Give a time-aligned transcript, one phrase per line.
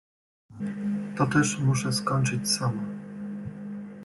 [1.17, 2.83] Toteż muszę skończyć sama.